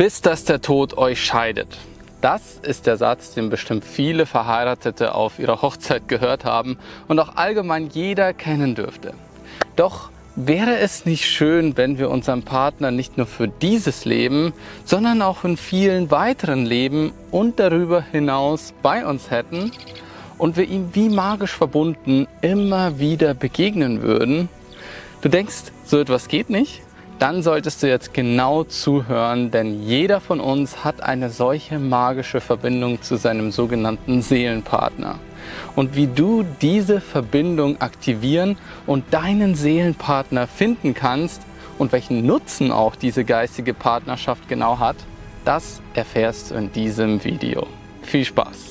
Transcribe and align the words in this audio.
bis 0.00 0.22
dass 0.22 0.46
der 0.46 0.62
Tod 0.62 0.96
euch 0.96 1.22
scheidet. 1.22 1.76
Das 2.22 2.58
ist 2.62 2.86
der 2.86 2.96
Satz, 2.96 3.34
den 3.34 3.50
bestimmt 3.50 3.84
viele 3.84 4.24
Verheiratete 4.24 5.14
auf 5.14 5.38
ihrer 5.38 5.60
Hochzeit 5.60 6.08
gehört 6.08 6.46
haben 6.46 6.78
und 7.06 7.18
auch 7.18 7.36
allgemein 7.36 7.90
jeder 7.90 8.32
kennen 8.32 8.74
dürfte. 8.74 9.12
Doch 9.76 10.08
wäre 10.36 10.78
es 10.78 11.04
nicht 11.04 11.26
schön, 11.26 11.76
wenn 11.76 11.98
wir 11.98 12.08
unseren 12.08 12.44
Partner 12.44 12.90
nicht 12.90 13.18
nur 13.18 13.26
für 13.26 13.46
dieses 13.46 14.06
Leben, 14.06 14.54
sondern 14.86 15.20
auch 15.20 15.44
in 15.44 15.58
vielen 15.58 16.10
weiteren 16.10 16.64
Leben 16.64 17.12
und 17.30 17.60
darüber 17.60 18.00
hinaus 18.00 18.72
bei 18.80 19.04
uns 19.04 19.30
hätten 19.30 19.70
und 20.38 20.56
wir 20.56 20.64
ihm 20.66 20.88
wie 20.94 21.10
magisch 21.10 21.54
verbunden 21.54 22.26
immer 22.40 22.98
wieder 22.98 23.34
begegnen 23.34 24.00
würden? 24.00 24.48
Du 25.20 25.28
denkst, 25.28 25.64
so 25.84 26.00
etwas 26.00 26.28
geht 26.28 26.48
nicht? 26.48 26.80
Dann 27.20 27.42
solltest 27.42 27.82
du 27.82 27.88
jetzt 27.88 28.14
genau 28.14 28.64
zuhören, 28.64 29.50
denn 29.50 29.82
jeder 29.82 30.20
von 30.20 30.40
uns 30.40 30.84
hat 30.84 31.02
eine 31.02 31.28
solche 31.28 31.78
magische 31.78 32.40
Verbindung 32.40 33.02
zu 33.02 33.16
seinem 33.16 33.52
sogenannten 33.52 34.22
Seelenpartner. 34.22 35.18
Und 35.76 35.96
wie 35.96 36.06
du 36.06 36.44
diese 36.62 37.00
Verbindung 37.00 37.80
aktivieren 37.80 38.56
und 38.86 39.04
deinen 39.12 39.54
Seelenpartner 39.54 40.46
finden 40.46 40.94
kannst 40.94 41.42
und 41.78 41.92
welchen 41.92 42.24
Nutzen 42.24 42.72
auch 42.72 42.96
diese 42.96 43.24
geistige 43.24 43.74
Partnerschaft 43.74 44.48
genau 44.48 44.78
hat, 44.78 44.96
das 45.44 45.82
erfährst 45.94 46.50
du 46.50 46.54
in 46.54 46.72
diesem 46.72 47.22
Video. 47.22 47.66
Viel 48.02 48.24
Spaß! 48.24 48.69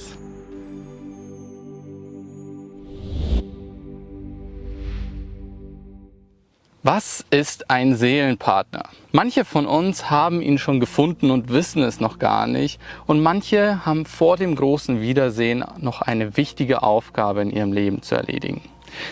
Was 6.82 7.26
ist 7.30 7.70
ein 7.70 7.94
Seelenpartner? 7.94 8.84
Manche 9.12 9.44
von 9.44 9.66
uns 9.66 10.10
haben 10.10 10.42
ihn 10.42 10.58
schon 10.58 10.80
gefunden 10.80 11.30
und 11.30 11.50
wissen 11.50 11.84
es 11.84 12.00
noch 12.00 12.20
gar 12.20 12.48
nicht 12.48 12.80
und 13.06 13.20
manche 13.20 13.86
haben 13.86 14.06
vor 14.06 14.38
dem 14.38 14.56
großen 14.56 15.02
Wiedersehen 15.02 15.66
noch 15.80 16.02
eine 16.02 16.38
wichtige 16.38 16.82
Aufgabe 16.82 17.42
in 17.42 17.52
ihrem 17.52 17.74
Leben 17.74 18.02
zu 18.02 18.16
erledigen. 18.16 18.62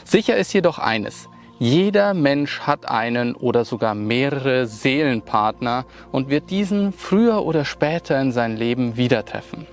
Sicher 0.05 0.37
ist 0.37 0.53
jedoch 0.53 0.79
eines, 0.79 1.27
jeder 1.59 2.13
Mensch 2.13 2.61
hat 2.61 2.87
einen 2.87 3.35
oder 3.35 3.65
sogar 3.65 3.95
mehrere 3.95 4.65
Seelenpartner 4.65 5.83
und 6.13 6.29
wird 6.29 6.49
diesen 6.49 6.93
früher 6.93 7.43
oder 7.43 7.65
später 7.65 8.17
in 8.21 8.31
sein 8.31 8.55
Leben 8.55 8.95
wieder 8.95 9.25
treffen. 9.25 9.67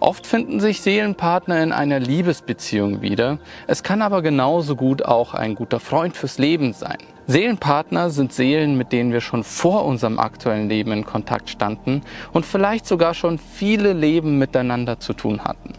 Oft 0.00 0.26
finden 0.26 0.60
sich 0.60 0.80
Seelenpartner 0.80 1.62
in 1.62 1.72
einer 1.72 2.00
Liebesbeziehung 2.00 3.02
wieder. 3.02 3.38
Es 3.66 3.82
kann 3.82 4.02
aber 4.02 4.22
genauso 4.22 4.76
gut 4.76 5.04
auch 5.04 5.34
ein 5.34 5.54
guter 5.54 5.80
Freund 5.80 6.16
fürs 6.16 6.38
Leben 6.38 6.72
sein. 6.72 6.98
Seelenpartner 7.26 8.10
sind 8.10 8.32
Seelen, 8.32 8.78
mit 8.78 8.92
denen 8.92 9.12
wir 9.12 9.20
schon 9.20 9.44
vor 9.44 9.84
unserem 9.84 10.18
aktuellen 10.18 10.68
Leben 10.68 10.92
in 10.92 11.04
Kontakt 11.04 11.50
standen 11.50 12.02
und 12.32 12.46
vielleicht 12.46 12.86
sogar 12.86 13.12
schon 13.12 13.38
viele 13.38 13.92
Leben 13.92 14.38
miteinander 14.38 14.98
zu 14.98 15.12
tun 15.12 15.44
hatten. 15.44 15.74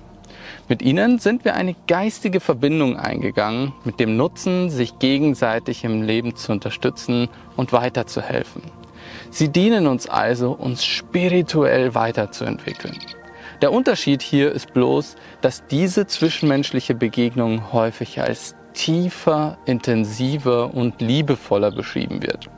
Mit 0.67 0.83
ihnen 0.83 1.17
sind 1.17 1.45
wir 1.45 1.55
eine 1.55 1.75
geistige 1.87 2.39
Verbindung 2.39 2.97
eingegangen, 2.97 3.73
mit 3.83 3.99
dem 3.99 4.15
Nutzen, 4.15 4.69
sich 4.69 4.99
gegenseitig 4.99 5.83
im 5.83 6.03
Leben 6.03 6.35
zu 6.35 6.51
unterstützen 6.51 7.27
und 7.57 7.73
weiterzuhelfen. 7.73 8.61
Sie 9.31 9.49
dienen 9.49 9.87
uns 9.87 10.07
also, 10.07 10.51
uns 10.51 10.85
spirituell 10.85 11.95
weiterzuentwickeln. 11.95 12.99
Der 13.61 13.73
Unterschied 13.73 14.21
hier 14.21 14.53
ist 14.53 14.73
bloß, 14.73 15.15
dass 15.41 15.67
diese 15.67 16.07
zwischenmenschliche 16.07 16.95
Begegnung 16.95 17.73
häufig 17.73 18.21
als 18.21 18.55
tiefer, 18.73 19.57
intensiver 19.65 20.73
und 20.73 21.01
liebevoller 21.01 21.71
beschrieben 21.71 22.21
wird. 22.21 22.49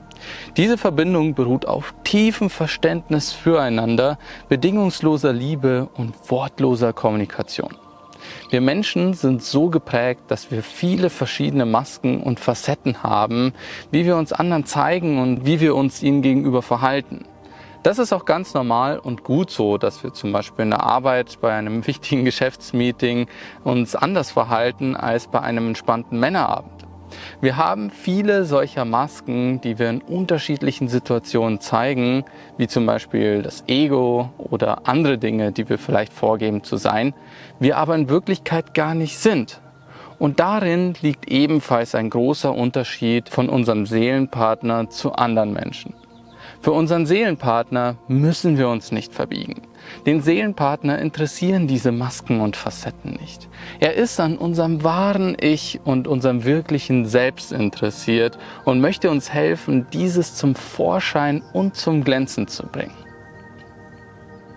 Diese 0.57 0.77
Verbindung 0.77 1.33
beruht 1.33 1.67
auf 1.67 1.95
tiefem 2.03 2.51
Verständnis 2.51 3.31
füreinander, 3.31 4.19
bedingungsloser 4.47 5.33
Liebe 5.33 5.89
und 5.95 6.13
wortloser 6.29 6.93
Kommunikation. 6.93 7.75
Wir 8.51 8.61
Menschen 8.61 9.15
sind 9.15 9.41
so 9.41 9.69
geprägt, 9.69 10.21
dass 10.27 10.51
wir 10.51 10.61
viele 10.61 11.09
verschiedene 11.09 11.65
Masken 11.65 12.21
und 12.21 12.39
Facetten 12.39 13.01
haben, 13.01 13.53
wie 13.89 14.05
wir 14.05 14.17
uns 14.17 14.33
anderen 14.33 14.65
zeigen 14.65 15.19
und 15.19 15.45
wie 15.45 15.59
wir 15.59 15.73
uns 15.75 16.03
ihnen 16.03 16.21
gegenüber 16.21 16.61
verhalten. 16.61 17.25
Das 17.83 17.97
ist 17.97 18.13
auch 18.13 18.25
ganz 18.25 18.53
normal 18.53 18.99
und 18.99 19.23
gut 19.23 19.49
so, 19.49 19.79
dass 19.79 20.03
wir 20.03 20.13
zum 20.13 20.31
Beispiel 20.31 20.63
in 20.63 20.69
der 20.69 20.83
Arbeit 20.83 21.39
bei 21.41 21.51
einem 21.51 21.87
wichtigen 21.87 22.25
Geschäftsmeeting 22.25 23.25
uns 23.63 23.95
anders 23.95 24.29
verhalten 24.29 24.95
als 24.95 25.27
bei 25.27 25.41
einem 25.41 25.69
entspannten 25.69 26.19
Männerabend. 26.19 26.85
Wir 27.41 27.57
haben 27.57 27.89
viele 27.89 28.45
solcher 28.45 28.85
Masken, 28.85 29.61
die 29.61 29.79
wir 29.79 29.89
in 29.89 30.01
unterschiedlichen 30.01 30.87
Situationen 30.87 31.59
zeigen, 31.59 32.23
wie 32.57 32.67
zum 32.67 32.85
Beispiel 32.85 33.41
das 33.41 33.63
Ego 33.67 34.29
oder 34.37 34.87
andere 34.87 35.17
Dinge, 35.17 35.51
die 35.51 35.67
wir 35.67 35.79
vielleicht 35.79 36.13
vorgeben 36.13 36.63
zu 36.63 36.77
sein, 36.77 37.15
wir 37.59 37.77
aber 37.77 37.95
in 37.95 38.09
Wirklichkeit 38.09 38.75
gar 38.75 38.93
nicht 38.93 39.17
sind. 39.17 39.59
Und 40.19 40.39
darin 40.39 40.93
liegt 41.01 41.29
ebenfalls 41.29 41.95
ein 41.95 42.11
großer 42.11 42.53
Unterschied 42.53 43.27
von 43.27 43.49
unserem 43.49 43.87
Seelenpartner 43.87 44.91
zu 44.91 45.13
anderen 45.13 45.51
Menschen. 45.51 45.95
Für 46.61 46.73
unseren 46.73 47.07
Seelenpartner 47.07 47.97
müssen 48.07 48.57
wir 48.59 48.69
uns 48.69 48.91
nicht 48.91 49.15
verbiegen. 49.15 49.63
Den 50.05 50.21
Seelenpartner 50.21 50.99
interessieren 50.99 51.65
diese 51.65 51.91
Masken 51.91 52.39
und 52.39 52.55
Facetten 52.55 53.13
nicht. 53.19 53.49
Er 53.79 53.95
ist 53.95 54.19
an 54.19 54.37
unserem 54.37 54.83
wahren 54.83 55.35
Ich 55.39 55.79
und 55.83 56.07
unserem 56.07 56.43
wirklichen 56.43 57.07
Selbst 57.07 57.51
interessiert 57.51 58.37
und 58.63 58.79
möchte 58.79 59.09
uns 59.09 59.33
helfen, 59.33 59.87
dieses 59.91 60.35
zum 60.35 60.53
Vorschein 60.53 61.41
und 61.51 61.75
zum 61.75 62.03
Glänzen 62.03 62.47
zu 62.47 62.67
bringen. 62.67 62.93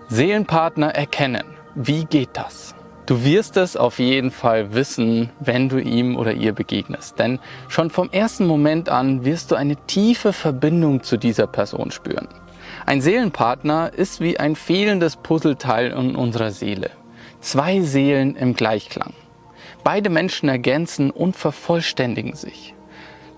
Seelenpartner 0.07 0.89
erkennen. 0.89 1.45
Wie 1.73 2.05
geht 2.05 2.29
das? 2.33 2.75
Du 3.05 3.23
wirst 3.23 3.55
es 3.55 3.77
auf 3.77 3.99
jeden 3.99 4.31
Fall 4.31 4.73
wissen, 4.73 5.29
wenn 5.39 5.69
du 5.69 5.79
ihm 5.79 6.15
oder 6.15 6.33
ihr 6.33 6.53
begegnest. 6.53 7.19
Denn 7.19 7.39
schon 7.67 7.91
vom 7.91 8.09
ersten 8.09 8.47
Moment 8.47 8.89
an 8.89 9.23
wirst 9.23 9.51
du 9.51 9.55
eine 9.55 9.75
tiefe 9.85 10.33
Verbindung 10.33 11.03
zu 11.03 11.17
dieser 11.17 11.45
Person 11.45 11.91
spüren. 11.91 12.27
Ein 12.87 13.01
Seelenpartner 13.01 13.91
ist 13.93 14.21
wie 14.21 14.39
ein 14.39 14.55
fehlendes 14.55 15.17
Puzzleteil 15.17 15.91
in 15.91 16.15
unserer 16.15 16.49
Seele. 16.49 16.89
Zwei 17.41 17.81
Seelen 17.81 18.35
im 18.35 18.55
Gleichklang. 18.55 19.13
Beide 19.83 20.09
Menschen 20.09 20.49
ergänzen 20.49 21.11
und 21.11 21.35
vervollständigen 21.35 22.35
sich. 22.35 22.73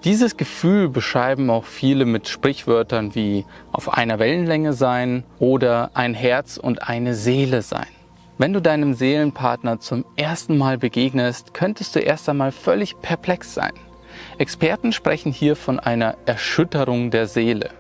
Dieses 0.06 0.38
Gefühl 0.38 0.88
beschreiben 0.88 1.50
auch 1.50 1.66
viele 1.66 2.06
mit 2.06 2.30
Sprichwörtern 2.30 3.16
wie 3.16 3.46
auf 3.74 3.94
einer 3.94 4.18
Wellenlänge 4.18 4.72
sein 4.72 5.26
oder 5.40 5.92
ein 5.94 6.14
Herz 6.14 6.56
und 6.56 6.88
eine 6.88 7.16
Seele 7.16 7.62
sein. 7.62 7.97
Wenn 8.40 8.54
du 8.54 8.62
deinem 8.62 8.94
Seelenpartner 8.94 9.80
zum 9.80 10.06
ersten 10.16 10.60
Mal 10.60 10.78
begegnest, 10.78 11.56
könntest 11.56 11.96
du 11.96 12.00
erst 12.00 12.30
einmal 12.30 12.52
völlig 12.52 13.02
perplex 13.02 13.56
sein. 13.56 13.74
Experten 14.38 14.92
sprechen 14.92 15.32
hier 15.32 15.56
von 15.56 15.80
einer 15.80 16.18
Erschütterung 16.28 17.10
der 17.10 17.26
Seele. 17.26 17.72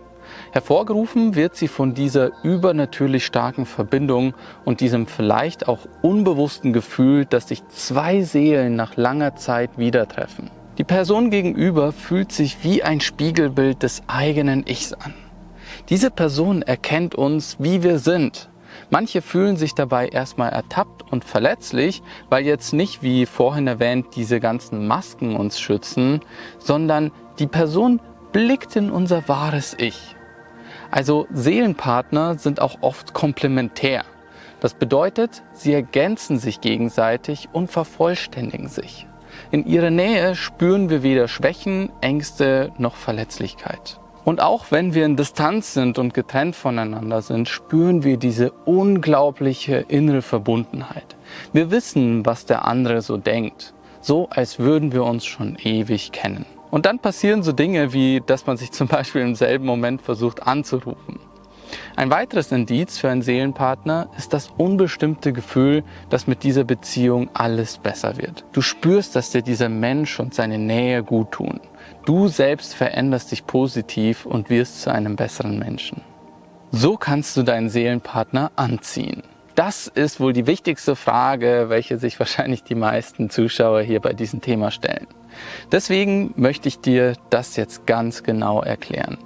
Hervorgerufen 0.51 1.35
wird 1.35 1.55
sie 1.55 1.67
von 1.67 1.93
dieser 1.93 2.31
übernatürlich 2.43 3.23
starken 3.23 3.67
Verbindung 3.67 4.33
und 4.65 4.81
diesem 4.81 5.05
vielleicht 5.05 5.67
auch 5.67 5.81
unbewussten 6.01 6.73
Gefühl, 6.73 7.25
dass 7.25 7.49
sich 7.49 7.67
zwei 7.67 8.23
Seelen 8.23 8.75
nach 8.75 8.97
langer 8.97 9.35
Zeit 9.35 9.77
wieder 9.77 10.07
treffen. 10.07 10.49
Die 10.79 10.83
Person 10.83 11.29
gegenüber 11.29 11.91
fühlt 11.91 12.31
sich 12.31 12.63
wie 12.63 12.81
ein 12.81 12.99
Spiegelbild 12.99 13.83
des 13.83 14.01
eigenen 14.07 14.65
Ichs 14.65 14.93
an. 14.93 15.13
Diese 15.89 16.09
Person 16.09 16.63
erkennt 16.63 17.13
uns, 17.13 17.57
wie 17.59 17.83
wir 17.83 17.99
sind, 17.99 18.49
Manche 18.89 19.21
fühlen 19.21 19.57
sich 19.57 19.75
dabei 19.75 20.07
erstmal 20.07 20.49
ertappt 20.49 21.11
und 21.11 21.25
verletzlich, 21.25 22.01
weil 22.29 22.45
jetzt 22.45 22.73
nicht, 22.73 23.03
wie 23.03 23.25
vorhin 23.25 23.67
erwähnt, 23.67 24.07
diese 24.15 24.39
ganzen 24.39 24.87
Masken 24.87 25.35
uns 25.35 25.59
schützen, 25.59 26.21
sondern 26.57 27.11
die 27.39 27.47
Person 27.47 27.99
blickt 28.31 28.75
in 28.75 28.89
unser 28.89 29.27
wahres 29.27 29.75
Ich. 29.77 30.15
Also 30.89 31.27
Seelenpartner 31.33 32.37
sind 32.37 32.61
auch 32.61 32.77
oft 32.81 33.13
komplementär. 33.13 34.05
Das 34.61 34.73
bedeutet, 34.73 35.43
sie 35.53 35.73
ergänzen 35.73 36.39
sich 36.39 36.61
gegenseitig 36.61 37.49
und 37.51 37.69
vervollständigen 37.69 38.69
sich. 38.69 39.05
In 39.51 39.65
ihrer 39.65 39.91
Nähe 39.91 40.35
spüren 40.35 40.89
wir 40.89 41.03
weder 41.03 41.27
Schwächen, 41.27 41.91
Ängste 42.01 42.71
noch 42.77 42.95
Verletzlichkeit. 42.95 43.99
Und 44.27 44.41
auch 44.41 44.71
wenn 44.71 44.93
wir 44.93 45.05
in 45.05 45.15
Distanz 45.15 45.73
sind 45.73 45.97
und 45.97 46.13
getrennt 46.13 46.53
voneinander 46.53 47.21
sind, 47.21 47.47
spüren 47.47 48.03
wir 48.03 48.17
diese 48.17 48.51
unglaubliche 48.65 49.85
innere 49.87 50.21
Verbundenheit. 50.21 51.15
Wir 51.53 51.71
wissen, 51.71 52.25
was 52.25 52.45
der 52.45 52.65
andere 52.65 53.01
so 53.01 53.15
denkt, 53.15 53.73
so 54.01 54.27
als 54.29 54.59
würden 54.59 54.91
wir 54.91 55.05
uns 55.05 55.25
schon 55.25 55.55
ewig 55.63 56.11
kennen. 56.11 56.45
Und 56.71 56.85
dann 56.85 56.99
passieren 56.99 57.41
so 57.41 57.53
Dinge 57.53 57.93
wie, 57.93 58.21
dass 58.25 58.45
man 58.45 58.57
sich 58.57 58.71
zum 58.73 58.89
Beispiel 58.89 59.21
im 59.21 59.33
selben 59.33 59.65
Moment 59.65 60.01
versucht 60.01 60.45
anzurufen. 60.45 61.21
Ein 61.95 62.11
weiteres 62.11 62.51
Indiz 62.51 62.97
für 62.97 63.09
einen 63.09 63.21
Seelenpartner 63.21 64.09
ist 64.17 64.33
das 64.33 64.49
unbestimmte 64.57 65.31
Gefühl, 65.31 65.85
dass 66.09 66.27
mit 66.27 66.43
dieser 66.43 66.65
Beziehung 66.65 67.29
alles 67.33 67.77
besser 67.77 68.17
wird. 68.17 68.43
Du 68.51 68.59
spürst, 68.59 69.15
dass 69.15 69.31
dir 69.31 69.41
dieser 69.41 69.69
Mensch 69.69 70.19
und 70.19 70.33
seine 70.33 70.57
Nähe 70.57 71.01
gut 71.01 71.31
tun. 71.31 71.61
Du 72.07 72.29
selbst 72.29 72.73
veränderst 72.73 73.33
dich 73.33 73.45
positiv 73.45 74.25
und 74.25 74.49
wirst 74.49 74.81
zu 74.81 74.89
einem 74.89 75.17
besseren 75.17 75.59
Menschen. 75.59 75.99
So 76.71 76.95
kannst 76.95 77.35
du 77.35 77.43
deinen 77.43 77.67
Seelenpartner 77.67 78.49
anziehen. 78.55 79.23
Das 79.55 79.87
ist 79.87 80.21
wohl 80.21 80.31
die 80.31 80.47
wichtigste 80.47 80.95
Frage, 80.95 81.65
welche 81.67 81.97
sich 81.97 82.17
wahrscheinlich 82.21 82.63
die 82.63 82.75
meisten 82.75 83.29
Zuschauer 83.29 83.81
hier 83.81 83.99
bei 83.99 84.13
diesem 84.13 84.39
Thema 84.39 84.71
stellen. 84.71 85.07
Deswegen 85.73 86.33
möchte 86.37 86.69
ich 86.69 86.79
dir 86.79 87.11
das 87.29 87.57
jetzt 87.57 87.85
ganz 87.85 88.23
genau 88.23 88.61
erklären. 88.61 89.17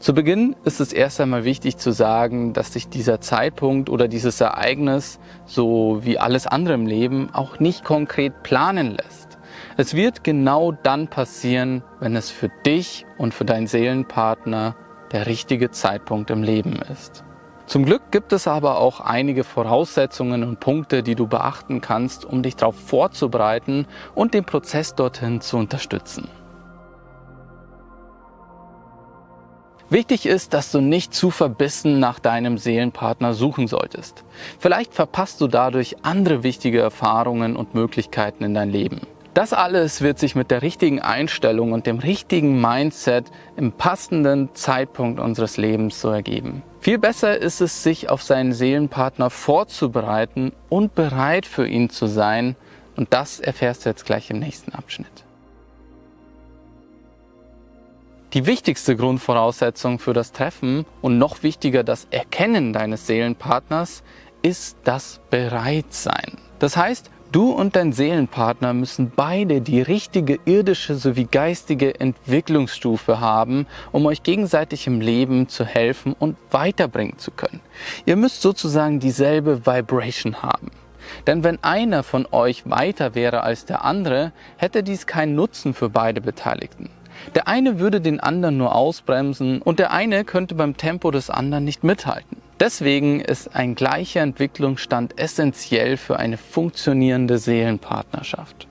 Zu 0.00 0.12
Beginn 0.12 0.56
ist 0.64 0.80
es 0.80 0.92
erst 0.92 1.20
einmal 1.20 1.44
wichtig 1.44 1.76
zu 1.76 1.92
sagen, 1.92 2.52
dass 2.52 2.72
sich 2.72 2.88
dieser 2.88 3.20
Zeitpunkt 3.20 3.88
oder 3.88 4.08
dieses 4.08 4.40
Ereignis, 4.40 5.20
so 5.46 6.00
wie 6.02 6.18
alles 6.18 6.48
andere 6.48 6.74
im 6.74 6.86
Leben, 6.86 7.32
auch 7.32 7.60
nicht 7.60 7.84
konkret 7.84 8.42
planen 8.42 8.96
lässt. 8.96 9.25
Es 9.78 9.92
wird 9.92 10.24
genau 10.24 10.72
dann 10.72 11.08
passieren, 11.08 11.82
wenn 12.00 12.16
es 12.16 12.30
für 12.30 12.48
dich 12.64 13.04
und 13.18 13.34
für 13.34 13.44
deinen 13.44 13.66
Seelenpartner 13.66 14.74
der 15.12 15.26
richtige 15.26 15.70
Zeitpunkt 15.70 16.30
im 16.30 16.42
Leben 16.42 16.80
ist. 16.90 17.24
Zum 17.66 17.84
Glück 17.84 18.10
gibt 18.10 18.32
es 18.32 18.48
aber 18.48 18.78
auch 18.78 19.00
einige 19.00 19.44
Voraussetzungen 19.44 20.44
und 20.44 20.60
Punkte, 20.60 21.02
die 21.02 21.14
du 21.14 21.26
beachten 21.26 21.82
kannst, 21.82 22.24
um 22.24 22.42
dich 22.42 22.56
darauf 22.56 22.76
vorzubereiten 22.76 23.86
und 24.14 24.32
den 24.32 24.46
Prozess 24.46 24.94
dorthin 24.94 25.42
zu 25.42 25.58
unterstützen. 25.58 26.28
Wichtig 29.90 30.24
ist, 30.24 30.54
dass 30.54 30.72
du 30.72 30.80
nicht 30.80 31.12
zu 31.12 31.30
verbissen 31.30 32.00
nach 32.00 32.18
deinem 32.18 32.56
Seelenpartner 32.56 33.34
suchen 33.34 33.68
solltest. 33.68 34.24
Vielleicht 34.58 34.94
verpasst 34.94 35.40
du 35.42 35.48
dadurch 35.48 35.96
andere 36.02 36.42
wichtige 36.42 36.80
Erfahrungen 36.80 37.56
und 37.56 37.74
Möglichkeiten 37.74 38.42
in 38.42 38.54
dein 38.54 38.70
Leben. 38.70 39.02
Das 39.36 39.52
alles 39.52 40.00
wird 40.00 40.18
sich 40.18 40.34
mit 40.34 40.50
der 40.50 40.62
richtigen 40.62 40.98
Einstellung 40.98 41.72
und 41.72 41.84
dem 41.86 41.98
richtigen 41.98 42.58
Mindset 42.58 43.30
im 43.58 43.70
passenden 43.70 44.48
Zeitpunkt 44.54 45.20
unseres 45.20 45.58
Lebens 45.58 46.00
so 46.00 46.08
ergeben. 46.08 46.62
Viel 46.80 46.96
besser 46.96 47.36
ist 47.36 47.60
es, 47.60 47.82
sich 47.82 48.08
auf 48.08 48.22
seinen 48.22 48.54
Seelenpartner 48.54 49.28
vorzubereiten 49.28 50.52
und 50.70 50.94
bereit 50.94 51.44
für 51.44 51.68
ihn 51.68 51.90
zu 51.90 52.06
sein. 52.06 52.56
Und 52.96 53.12
das 53.12 53.38
erfährst 53.38 53.84
du 53.84 53.90
jetzt 53.90 54.06
gleich 54.06 54.30
im 54.30 54.38
nächsten 54.38 54.72
Abschnitt. 54.72 55.26
Die 58.32 58.46
wichtigste 58.46 58.96
Grundvoraussetzung 58.96 59.98
für 59.98 60.14
das 60.14 60.32
Treffen 60.32 60.86
und 61.02 61.18
noch 61.18 61.42
wichtiger 61.42 61.84
das 61.84 62.06
Erkennen 62.10 62.72
deines 62.72 63.06
Seelenpartners 63.06 64.02
ist 64.40 64.78
das 64.84 65.20
Bereitsein. 65.28 66.38
Das 66.58 66.78
heißt, 66.78 67.10
Du 67.32 67.50
und 67.50 67.74
dein 67.74 67.92
Seelenpartner 67.92 68.72
müssen 68.72 69.10
beide 69.14 69.60
die 69.60 69.82
richtige 69.82 70.38
irdische 70.44 70.94
sowie 70.94 71.26
geistige 71.28 71.98
Entwicklungsstufe 71.98 73.20
haben, 73.20 73.66
um 73.90 74.06
euch 74.06 74.22
gegenseitig 74.22 74.86
im 74.86 75.00
Leben 75.00 75.48
zu 75.48 75.64
helfen 75.64 76.14
und 76.16 76.36
weiterbringen 76.52 77.18
zu 77.18 77.32
können. 77.32 77.60
Ihr 78.06 78.16
müsst 78.16 78.42
sozusagen 78.42 79.00
dieselbe 79.00 79.66
Vibration 79.66 80.42
haben. 80.42 80.70
Denn 81.26 81.42
wenn 81.42 81.62
einer 81.62 82.04
von 82.04 82.26
euch 82.30 82.68
weiter 82.70 83.14
wäre 83.14 83.42
als 83.42 83.64
der 83.64 83.84
andere, 83.84 84.32
hätte 84.56 84.82
dies 84.82 85.06
keinen 85.06 85.34
Nutzen 85.34 85.74
für 85.74 85.88
beide 85.88 86.20
Beteiligten. 86.20 86.90
Der 87.34 87.48
eine 87.48 87.80
würde 87.80 88.00
den 88.00 88.20
anderen 88.20 88.56
nur 88.56 88.74
ausbremsen 88.74 89.60
und 89.62 89.78
der 89.78 89.90
eine 89.90 90.24
könnte 90.24 90.54
beim 90.54 90.76
Tempo 90.76 91.10
des 91.10 91.28
anderen 91.28 91.64
nicht 91.64 91.82
mithalten. 91.82 92.45
Deswegen 92.58 93.20
ist 93.20 93.54
ein 93.54 93.74
gleicher 93.74 94.22
Entwicklungsstand 94.22 95.20
essentiell 95.20 95.98
für 95.98 96.18
eine 96.18 96.38
funktionierende 96.38 97.36
Seelenpartnerschaft. 97.36 98.66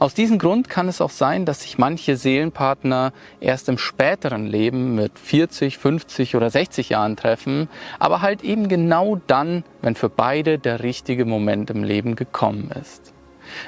Aus 0.00 0.14
diesem 0.14 0.38
Grund 0.38 0.68
kann 0.68 0.88
es 0.88 1.00
auch 1.00 1.10
sein, 1.10 1.44
dass 1.44 1.62
sich 1.62 1.78
manche 1.78 2.16
Seelenpartner 2.16 3.12
erst 3.40 3.68
im 3.68 3.78
späteren 3.78 4.46
Leben 4.46 4.96
mit 4.96 5.16
40, 5.16 5.78
50 5.78 6.34
oder 6.34 6.50
60 6.50 6.88
Jahren 6.88 7.14
treffen, 7.16 7.68
aber 8.00 8.20
halt 8.20 8.42
eben 8.42 8.68
genau 8.68 9.20
dann, 9.28 9.62
wenn 9.80 9.94
für 9.94 10.08
beide 10.08 10.58
der 10.58 10.82
richtige 10.82 11.24
Moment 11.24 11.70
im 11.70 11.84
Leben 11.84 12.16
gekommen 12.16 12.72
ist. 12.80 13.12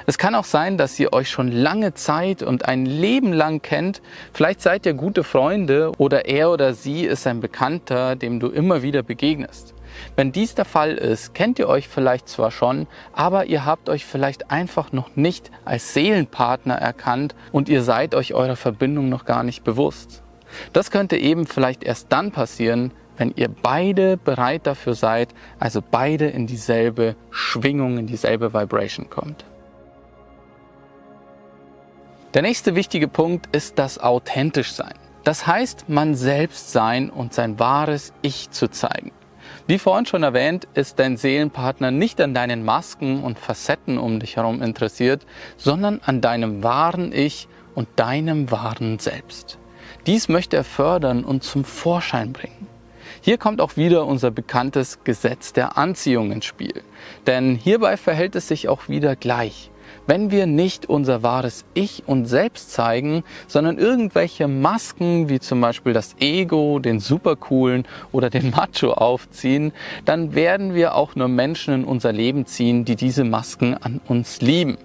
Es 0.05 0.17
kann 0.17 0.35
auch 0.35 0.43
sein, 0.45 0.77
dass 0.77 0.99
ihr 0.99 1.13
euch 1.13 1.29
schon 1.29 1.51
lange 1.51 1.93
Zeit 1.93 2.43
und 2.43 2.65
ein 2.65 2.85
Leben 2.85 3.33
lang 3.33 3.61
kennt. 3.61 4.01
Vielleicht 4.33 4.61
seid 4.61 4.85
ihr 4.85 4.93
gute 4.93 5.23
Freunde 5.23 5.91
oder 5.97 6.25
er 6.25 6.51
oder 6.51 6.73
sie 6.73 7.05
ist 7.05 7.27
ein 7.27 7.39
Bekannter, 7.39 8.15
dem 8.15 8.39
du 8.39 8.47
immer 8.47 8.81
wieder 8.81 9.03
begegnest. 9.03 9.73
Wenn 10.15 10.31
dies 10.31 10.55
der 10.55 10.65
Fall 10.65 10.93
ist, 10.93 11.33
kennt 11.33 11.59
ihr 11.59 11.67
euch 11.67 11.87
vielleicht 11.87 12.27
zwar 12.27 12.51
schon, 12.51 12.87
aber 13.13 13.45
ihr 13.45 13.65
habt 13.65 13.89
euch 13.89 14.05
vielleicht 14.05 14.51
einfach 14.51 14.91
noch 14.91 15.15
nicht 15.15 15.51
als 15.65 15.93
Seelenpartner 15.93 16.75
erkannt 16.75 17.35
und 17.51 17.69
ihr 17.69 17.83
seid 17.83 18.15
euch 18.15 18.33
eurer 18.33 18.55
Verbindung 18.55 19.09
noch 19.09 19.25
gar 19.25 19.43
nicht 19.43 19.63
bewusst. 19.63 20.23
Das 20.71 20.91
könnte 20.91 21.17
eben 21.17 21.47
vielleicht 21.47 21.83
erst 21.83 22.11
dann 22.11 22.31
passieren, 22.31 22.91
wenn 23.17 23.33
ihr 23.35 23.49
beide 23.49 24.17
bereit 24.17 24.65
dafür 24.65 24.95
seid, 24.95 25.29
also 25.59 25.81
beide 25.81 26.27
in 26.27 26.47
dieselbe 26.47 27.15
Schwingung, 27.29 27.97
in 27.97 28.07
dieselbe 28.07 28.53
Vibration 28.53 29.09
kommt. 29.09 29.45
Der 32.33 32.41
nächste 32.41 32.73
wichtige 32.73 33.07
Punkt 33.07 33.55
ist 33.55 33.77
das 33.77 33.99
authentisch 33.99 34.71
sein. 34.71 34.95
Das 35.23 35.45
heißt, 35.45 35.87
man 35.87 36.15
selbst 36.15 36.71
sein 36.71 37.11
und 37.11 37.31
sein 37.31 37.59
wahres 37.59 38.11
Ich 38.23 38.49
zu 38.49 38.69
zeigen. 38.69 39.11
Wie 39.67 39.77
vorhin 39.77 40.07
schon 40.07 40.23
erwähnt, 40.23 40.67
ist 40.73 40.97
dein 40.97 41.15
Seelenpartner 41.15 41.91
nicht 41.91 42.19
an 42.19 42.33
deinen 42.33 42.65
Masken 42.65 43.21
und 43.23 43.37
Facetten 43.37 43.99
um 43.99 44.19
dich 44.19 44.37
herum 44.37 44.63
interessiert, 44.63 45.27
sondern 45.57 46.01
an 46.03 46.21
deinem 46.21 46.63
wahren 46.63 47.11
Ich 47.13 47.47
und 47.75 47.87
deinem 47.97 48.49
wahren 48.49 48.97
Selbst. 48.97 49.59
Dies 50.07 50.27
möchte 50.27 50.57
er 50.57 50.63
fördern 50.63 51.23
und 51.23 51.43
zum 51.43 51.63
Vorschein 51.63 52.33
bringen. 52.33 52.67
Hier 53.21 53.37
kommt 53.37 53.61
auch 53.61 53.77
wieder 53.77 54.07
unser 54.07 54.31
bekanntes 54.31 55.03
Gesetz 55.03 55.53
der 55.53 55.77
Anziehung 55.77 56.31
ins 56.31 56.45
Spiel. 56.45 56.81
Denn 57.27 57.55
hierbei 57.55 57.95
verhält 57.95 58.35
es 58.35 58.47
sich 58.47 58.69
auch 58.69 58.89
wieder 58.89 59.15
gleich. 59.15 59.69
Wenn 60.05 60.31
wir 60.31 60.47
nicht 60.47 60.87
unser 60.87 61.23
wahres 61.23 61.63
Ich 61.73 62.03
und 62.05 62.25
Selbst 62.25 62.71
zeigen, 62.71 63.23
sondern 63.47 63.77
irgendwelche 63.77 64.49
Masken 64.49 65.29
wie 65.29 65.39
zum 65.39 65.61
Beispiel 65.61 65.93
das 65.93 66.15
Ego, 66.19 66.79
den 66.79 66.99
Supercoolen 66.99 67.85
oder 68.11 68.29
den 68.29 68.49
Macho 68.49 68.91
aufziehen, 68.91 69.71
dann 70.03 70.35
werden 70.35 70.73
wir 70.75 70.95
auch 70.95 71.15
nur 71.15 71.29
Menschen 71.29 71.73
in 71.73 71.83
unser 71.85 72.11
Leben 72.11 72.45
ziehen, 72.45 72.83
die 72.83 72.97
diese 72.97 73.23
Masken 73.23 73.75
an 73.75 74.01
uns 74.07 74.41
lieben. 74.41 74.77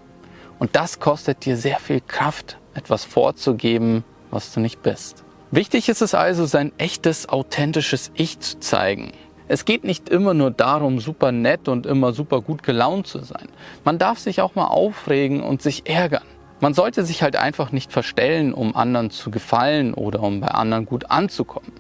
Und 0.61 0.76
das 0.76 1.00
kostet 1.00 1.44
dir 1.44 1.56
sehr 1.56 1.79
viel 1.79 2.00
Kraft, 2.00 2.59
etwas 2.75 3.05
vorzugeben, 3.05 4.05
was 4.31 4.53
du 4.53 4.61
nicht 4.61 4.82
bist. 4.82 5.25
Wichtig 5.50 5.88
ist 5.88 6.03
es 6.03 6.14
also, 6.14 6.47
sein 6.47 6.73
echtes, 6.79 7.29
authentisches 7.29 8.12
Ich 8.14 8.38
zu 8.38 8.61
zeigen. 8.61 9.12
Es 9.49 9.65
geht 9.65 9.83
nicht 9.83 10.11
immer 10.11 10.35
nur 10.35 10.50
darum, 10.50 11.00
super 11.00 11.33
nett 11.33 11.69
und 11.69 11.87
immer 11.87 12.12
super 12.12 12.43
gut 12.43 12.62
gelaunt 12.62 13.07
zu 13.07 13.21
sein. 13.21 13.49
Man 13.85 13.99
darf 13.99 14.19
sich 14.19 14.43
auch 14.43 14.55
mal 14.55 14.67
aufregen 14.67 15.43
und 15.43 15.62
sich 15.62 15.88
ärgern. 15.88 16.25
Man 16.61 16.75
sollte 16.75 17.05
sich 17.05 17.23
halt 17.23 17.37
einfach 17.37 17.73
nicht 17.73 17.93
verstellen, 17.93 18.52
um 18.52 18.76
anderen 18.76 19.11
zu 19.11 19.31
gefallen 19.31 19.95
oder 19.95 20.23
um 20.23 20.40
bei 20.40 20.49
anderen 20.49 20.87
gut 20.87 21.11
anzukommen. 21.11 21.73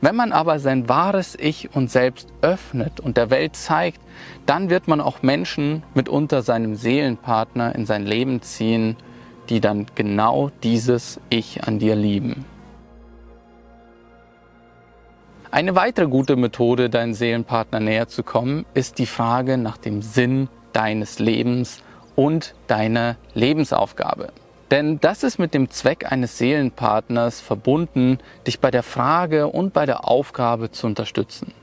Wenn 0.00 0.16
man 0.16 0.32
aber 0.32 0.58
sein 0.58 0.88
wahres 0.88 1.36
Ich 1.38 1.74
und 1.74 1.90
Selbst 1.90 2.28
öffnet 2.42 3.00
und 3.00 3.16
der 3.16 3.30
Welt 3.30 3.56
zeigt, 3.56 4.00
dann 4.44 4.70
wird 4.70 4.88
man 4.88 5.00
auch 5.00 5.22
Menschen 5.22 5.82
mitunter 5.94 6.42
seinem 6.42 6.74
Seelenpartner 6.74 7.74
in 7.74 7.86
sein 7.86 8.04
Leben 8.04 8.42
ziehen, 8.42 8.96
die 9.48 9.60
dann 9.60 9.86
genau 9.94 10.50
dieses 10.62 11.20
Ich 11.30 11.64
an 11.64 11.78
dir 11.78 11.94
lieben. 11.94 12.44
Eine 15.50 15.74
weitere 15.74 16.06
gute 16.08 16.36
Methode, 16.36 16.90
deinen 16.90 17.14
Seelenpartner 17.14 17.80
näher 17.80 18.06
zu 18.06 18.22
kommen, 18.22 18.66
ist 18.74 18.98
die 18.98 19.06
Frage 19.06 19.56
nach 19.56 19.78
dem 19.78 20.02
Sinn 20.02 20.48
deines 20.74 21.20
Lebens 21.20 21.82
und 22.16 22.54
deiner 22.66 23.16
Lebensaufgabe. 23.32 24.28
Denn 24.70 25.00
das 25.00 25.22
ist 25.22 25.38
mit 25.38 25.54
dem 25.54 25.70
Zweck 25.70 26.12
eines 26.12 26.36
Seelenpartners 26.36 27.40
verbunden, 27.40 28.18
dich 28.46 28.60
bei 28.60 28.70
der 28.70 28.82
Frage 28.82 29.48
und 29.48 29.72
bei 29.72 29.86
der 29.86 30.06
Aufgabe 30.06 30.70
zu 30.70 30.86
unterstützen. 30.86 31.54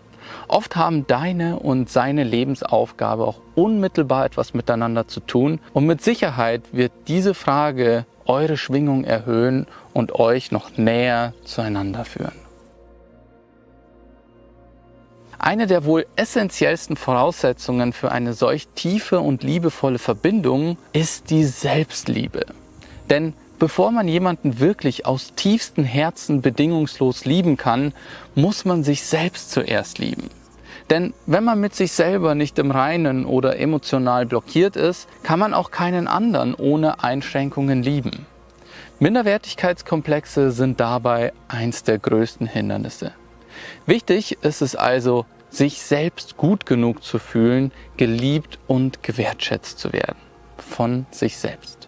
Oft 0.48 0.76
haben 0.76 1.06
deine 1.06 1.60
und 1.60 1.88
seine 1.88 2.24
Lebensaufgabe 2.24 3.24
auch 3.28 3.40
unmittelbar 3.54 4.26
etwas 4.26 4.56
miteinander 4.56 5.08
zu 5.08 5.20
tun 5.20 5.60
und 5.74 5.86
mit 5.86 6.02
Sicherheit 6.02 6.64
wird 6.72 6.92
diese 7.08 7.36
Frage 7.36 8.08
eure 8.26 8.58
Schwingung 8.58 9.04
erhöhen 9.04 9.68
und 9.94 10.16
euch 10.16 10.52
noch 10.52 10.76
näher 10.76 11.34
zueinander 11.44 12.04
führen. 12.04 12.45
Eine 15.40 15.68
der 15.68 15.86
wohl 15.86 16.06
essentiellsten 16.16 16.96
Voraussetzungen 16.96 17.94
für 17.94 18.12
eine 18.12 18.34
solch 18.34 18.68
tiefe 18.76 19.20
und 19.20 19.44
liebevolle 19.44 20.00
Verbindung 20.00 20.78
ist 20.94 21.30
die 21.30 21.44
Selbstliebe. 21.44 22.46
Denn 23.10 23.34
bevor 23.60 23.92
man 23.92 24.08
jemanden 24.08 24.60
wirklich 24.60 25.06
aus 25.06 25.34
tiefstem 25.36 25.84
Herzen 25.84 26.42
bedingungslos 26.42 27.26
lieben 27.26 27.58
kann, 27.58 27.94
muss 28.34 28.66
man 28.66 28.84
sich 28.84 29.04
selbst 29.04 29.52
zuerst 29.52 30.00
lieben. 30.00 30.30
Denn 30.90 31.14
wenn 31.26 31.44
man 31.44 31.60
mit 31.60 31.74
sich 31.74 31.92
selber 31.92 32.36
nicht 32.36 32.60
im 32.60 32.72
Reinen 32.72 33.26
oder 33.26 33.58
emotional 33.58 34.26
blockiert 34.26 34.76
ist, 34.76 35.08
kann 35.24 35.40
man 35.40 35.54
auch 35.54 35.72
keinen 35.72 36.08
anderen 36.08 36.54
ohne 36.54 37.04
Einschränkungen 37.04 37.82
lieben. 37.82 38.26
Minderwertigkeitskomplexe 39.00 40.52
sind 40.52 40.80
dabei 40.80 41.34
eins 41.48 41.84
der 41.84 41.98
größten 41.98 42.48
Hindernisse. 42.48 43.14
Wichtig 43.86 44.38
ist 44.44 44.62
es 44.62 44.76
also, 44.76 45.26
sich 45.50 45.82
selbst 45.82 46.38
gut 46.38 46.66
genug 46.66 47.04
zu 47.04 47.20
fühlen, 47.20 47.72
geliebt 47.98 48.60
und 48.68 49.04
gewertschätzt 49.04 49.80
zu 49.80 49.94
werden 49.94 50.18
von 50.58 51.06
sich 51.12 51.38
selbst. 51.38 51.88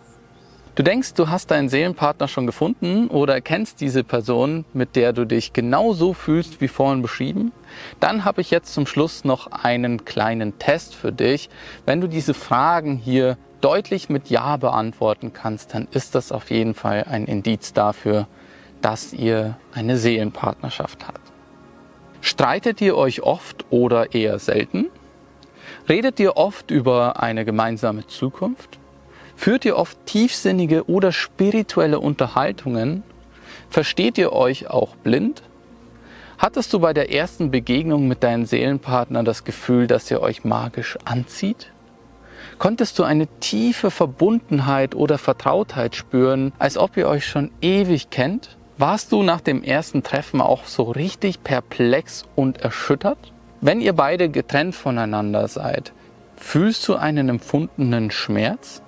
Du 0.76 0.84
denkst, 0.84 1.16
du 1.16 1.30
hast 1.30 1.50
deinen 1.50 1.70
Seelenpartner 1.70 2.28
schon 2.28 2.46
gefunden 2.46 3.08
oder 3.08 3.42
kennst 3.42 3.82
diese 3.82 4.04
Person, 4.04 4.64
mit 4.74 4.96
der 4.96 5.12
du 5.12 5.26
dich 5.26 5.52
genauso 5.52 6.14
fühlst 6.14 6.62
wie 6.62 6.68
vorhin 6.68 7.02
beschrieben? 7.02 7.52
Dann 8.00 8.26
habe 8.26 8.42
ich 8.42 8.52
jetzt 8.52 8.76
zum 8.76 8.86
Schluss 8.86 9.24
noch 9.24 9.48
einen 9.48 10.06
kleinen 10.06 10.60
Test 10.60 10.94
für 10.94 11.12
dich. 11.12 11.50
Wenn 11.88 12.00
du 12.00 12.08
diese 12.08 12.36
Fragen 12.36 12.98
hier 12.98 13.38
deutlich 13.60 14.10
mit 14.10 14.30
Ja 14.30 14.58
beantworten 14.58 15.34
kannst, 15.34 15.74
dann 15.74 15.88
ist 15.90 16.14
das 16.14 16.32
auf 16.32 16.52
jeden 16.52 16.76
Fall 16.76 17.06
ein 17.10 17.26
Indiz 17.26 17.74
dafür, 17.74 18.28
dass 18.80 19.14
ihr 19.14 19.58
eine 19.74 19.98
Seelenpartnerschaft 19.98 21.08
habt. 21.08 21.37
Streitet 22.28 22.82
ihr 22.82 22.98
euch 22.98 23.24
oft 23.24 23.64
oder 23.70 24.14
eher 24.14 24.38
selten? 24.38 24.88
Redet 25.88 26.20
ihr 26.20 26.36
oft 26.36 26.72
über 26.72 27.24
eine 27.24 27.46
gemeinsame 27.46 28.06
Zukunft? 28.06 28.80
Führt 29.38 29.64
ihr 29.64 29.78
oft 29.78 29.98
tiefsinnige 30.06 30.90
oder 30.90 31.14
spirituelle 31.14 32.02
Unterhaltungen? 32.02 33.04
Versteht 33.70 34.18
ihr 34.18 34.34
euch 34.34 34.70
auch 34.70 34.98
blind? 34.98 35.42
Hattest 36.38 36.74
du 36.74 36.80
bei 36.80 36.92
der 36.92 37.14
ersten 37.14 37.50
Begegnung 37.50 38.10
mit 38.10 38.24
deinem 38.24 38.46
Seelenpartner 38.46 39.24
das 39.24 39.46
Gefühl, 39.46 39.88
dass 39.88 40.12
ihr 40.12 40.22
euch 40.22 40.44
magisch 40.44 40.98
anzieht? 41.06 41.72
Konntest 42.58 43.00
du 43.00 43.04
eine 43.04 43.28
tiefe 43.40 43.90
Verbundenheit 43.90 44.96
oder 44.96 45.18
Vertrautheit 45.18 45.96
spüren, 45.96 46.52
als 46.60 46.78
ob 46.78 46.98
ihr 46.98 47.08
euch 47.08 47.26
schon 47.26 47.52
ewig 47.62 48.10
kennt? 48.10 48.58
Warst 48.80 49.12
du 49.12 49.24
nach 49.24 49.42
dem 49.42 49.64
ersten 49.64 50.04
Treffen 50.04 50.40
auch 50.40 50.66
so 50.66 50.84
richtig 50.84 51.44
perplex 51.44 52.26
und 52.36 52.62
erschüttert? 52.62 53.18
Wenn 53.60 53.82
ihr 53.82 53.94
beide 53.94 54.30
getrennt 54.30 54.76
voneinander 54.76 55.48
seid, 55.48 55.94
fühlst 56.36 56.88
du 56.88 56.96
einen 56.96 57.28
empfundenen 57.28 58.12
Schmerz? 58.12 58.84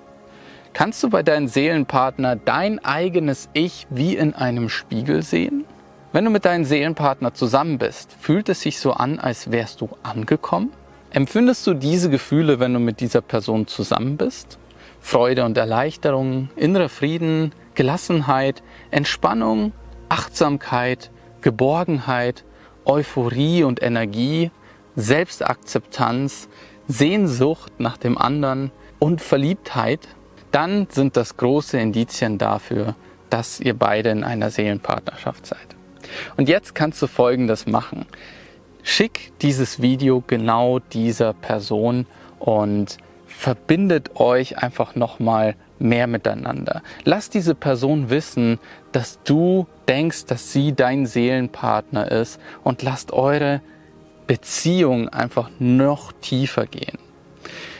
Kannst 0.74 1.02
du 1.02 1.10
bei 1.10 1.24
deinem 1.24 1.48
Seelenpartner 1.48 2.36
dein 2.36 2.78
eigenes 2.84 3.48
Ich 3.52 3.88
wie 3.90 4.14
in 4.14 4.32
einem 4.32 4.68
Spiegel 4.68 5.24
sehen? 5.24 5.64
Wenn 6.12 6.24
du 6.24 6.30
mit 6.30 6.44
deinem 6.44 6.64
Seelenpartner 6.64 7.34
zusammen 7.34 7.78
bist, 7.78 8.12
fühlt 8.12 8.48
es 8.48 8.60
sich 8.60 8.78
so 8.78 8.92
an, 8.92 9.18
als 9.18 9.50
wärst 9.50 9.80
du 9.80 9.88
angekommen? 10.04 10.70
Empfindest 11.10 11.66
du 11.66 11.74
diese 11.74 12.10
Gefühle, 12.10 12.60
wenn 12.60 12.74
du 12.74 12.78
mit 12.78 13.00
dieser 13.00 13.22
Person 13.22 13.66
zusammen 13.66 14.16
bist? 14.16 14.56
Freude 15.00 15.44
und 15.44 15.56
Erleichterung, 15.56 16.48
innerer 16.54 16.88
Frieden, 16.88 17.52
Gelassenheit, 17.74 18.62
Entspannung, 18.92 19.72
Achtsamkeit, 20.10 21.10
Geborgenheit, 21.40 22.44
Euphorie 22.84 23.64
und 23.64 23.82
Energie, 23.82 24.50
Selbstakzeptanz, 24.96 26.48
Sehnsucht 26.88 27.72
nach 27.78 27.96
dem 27.96 28.18
anderen 28.18 28.70
und 28.98 29.22
Verliebtheit? 29.22 30.08
dann 30.50 30.88
sind 30.90 31.16
das 31.16 31.36
große 31.36 31.78
Indizien 31.78 32.38
dafür, 32.38 32.94
dass 33.28 33.60
ihr 33.60 33.74
beide 33.74 34.10
in 34.10 34.24
einer 34.24 34.50
Seelenpartnerschaft 34.50 35.46
seid. 35.46 35.58
Und 36.36 36.48
jetzt 36.48 36.74
kannst 36.74 37.00
du 37.02 37.06
Folgendes 37.06 37.66
machen. 37.66 38.06
Schick 38.82 39.32
dieses 39.42 39.80
Video 39.80 40.24
genau 40.26 40.78
dieser 40.78 41.34
Person 41.34 42.06
und 42.38 42.96
verbindet 43.28 44.16
euch 44.16 44.58
einfach 44.58 44.96
nochmal 44.96 45.54
mehr 45.78 46.06
miteinander. 46.06 46.82
Lass 47.04 47.30
diese 47.30 47.54
Person 47.54 48.10
wissen, 48.10 48.58
dass 48.92 49.22
du 49.22 49.66
denkst, 49.88 50.26
dass 50.26 50.52
sie 50.52 50.74
dein 50.74 51.06
Seelenpartner 51.06 52.10
ist 52.10 52.40
und 52.64 52.82
lasst 52.82 53.12
eure 53.12 53.60
Beziehung 54.26 55.08
einfach 55.08 55.50
noch 55.58 56.12
tiefer 56.20 56.66
gehen. 56.66 56.98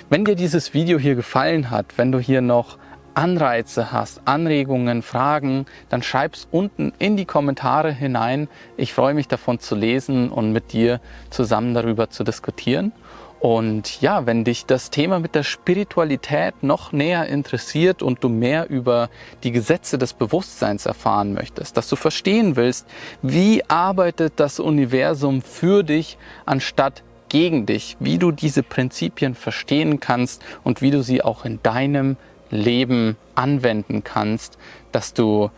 Wenn 0.08 0.24
dir 0.24 0.34
dieses 0.34 0.74
Video 0.74 0.98
hier 0.98 1.14
gefallen 1.14 1.70
hat, 1.70 1.96
wenn 1.96 2.10
du 2.10 2.18
hier 2.18 2.40
noch 2.40 2.78
Anreize 3.14 3.92
hast, 3.92 4.22
Anregungen, 4.24 5.02
Fragen, 5.02 5.66
dann 5.88 6.02
schreib's 6.02 6.48
unten 6.50 6.92
in 6.98 7.16
die 7.16 7.24
Kommentare 7.24 7.92
hinein. 7.92 8.48
Ich 8.76 8.92
freue 8.92 9.14
mich 9.14 9.28
davon 9.28 9.58
zu 9.58 9.74
lesen 9.74 10.30
und 10.30 10.52
mit 10.52 10.72
dir 10.72 11.00
zusammen 11.30 11.74
darüber 11.74 12.10
zu 12.10 12.24
diskutieren. 12.24 12.92
Und 13.40 14.02
ja, 14.02 14.26
wenn 14.26 14.44
dich 14.44 14.66
das 14.66 14.90
Thema 14.90 15.18
mit 15.18 15.34
der 15.34 15.44
Spiritualität 15.44 16.62
noch 16.62 16.92
näher 16.92 17.26
interessiert 17.26 18.02
und 18.02 18.22
du 18.22 18.28
mehr 18.28 18.68
über 18.68 19.08
die 19.42 19.50
Gesetze 19.50 19.96
des 19.96 20.12
Bewusstseins 20.12 20.84
erfahren 20.84 21.32
möchtest, 21.32 21.78
dass 21.78 21.88
du 21.88 21.96
verstehen 21.96 22.56
willst, 22.56 22.86
wie 23.22 23.64
arbeitet 23.66 24.34
das 24.36 24.60
Universum 24.60 25.40
für 25.40 25.82
dich 25.82 26.18
anstatt 26.44 27.02
gegen 27.30 27.64
dich, 27.64 27.96
wie 27.98 28.18
du 28.18 28.30
diese 28.30 28.62
Prinzipien 28.62 29.34
verstehen 29.34 30.00
kannst 30.00 30.42
und 30.62 30.82
wie 30.82 30.90
du 30.90 31.02
sie 31.02 31.22
auch 31.22 31.46
in 31.46 31.62
deinem 31.62 32.18
Leben 32.50 33.16
anwenden 33.36 34.04
kannst, 34.04 34.58
dass 34.92 35.14
du 35.14 35.50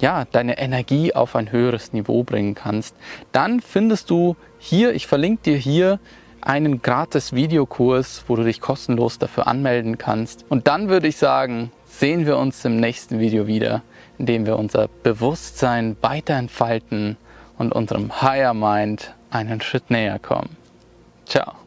ja, 0.00 0.26
deine 0.30 0.58
Energie 0.58 1.14
auf 1.14 1.34
ein 1.34 1.50
höheres 1.50 1.94
Niveau 1.94 2.24
bringen 2.24 2.54
kannst, 2.54 2.94
dann 3.32 3.60
findest 3.60 4.10
du 4.10 4.36
hier, 4.58 4.94
ich 4.94 5.06
verlinke 5.06 5.44
dir 5.44 5.56
hier 5.56 5.98
einen 6.46 6.80
gratis 6.80 7.32
Videokurs, 7.32 8.24
wo 8.28 8.36
du 8.36 8.44
dich 8.44 8.60
kostenlos 8.60 9.18
dafür 9.18 9.48
anmelden 9.48 9.98
kannst. 9.98 10.44
Und 10.48 10.68
dann 10.68 10.88
würde 10.88 11.08
ich 11.08 11.16
sagen, 11.16 11.72
sehen 11.86 12.24
wir 12.24 12.38
uns 12.38 12.64
im 12.64 12.76
nächsten 12.76 13.18
Video 13.18 13.48
wieder, 13.48 13.82
in 14.16 14.26
dem 14.26 14.46
wir 14.46 14.56
unser 14.56 14.88
Bewusstsein 15.02 15.96
weiter 16.02 16.34
entfalten 16.34 17.16
und 17.58 17.72
unserem 17.72 18.22
Higher 18.22 18.54
Mind 18.54 19.12
einen 19.30 19.60
Schritt 19.60 19.90
näher 19.90 20.20
kommen. 20.20 20.56
Ciao. 21.26 21.65